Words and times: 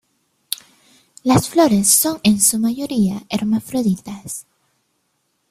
Las 1.21 1.47
flores 1.47 1.87
son 1.87 2.19
en 2.23 2.41
su 2.41 2.57
mayoría 2.57 3.21
hermafroditas. 3.29 4.47